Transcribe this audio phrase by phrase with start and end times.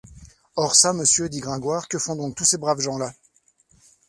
[0.57, 3.13] Or çà, monsieur, dit Gringoire, que font donc tous ces braves gens-là?